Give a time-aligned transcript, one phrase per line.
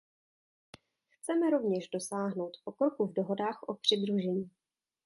[1.09, 4.49] Chceme rovněž dosáhnout pokroku v dohodách o přidružení.